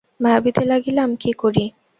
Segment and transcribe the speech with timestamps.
[0.19, 1.65] ভাবিতে লাগিলাম, কী করি।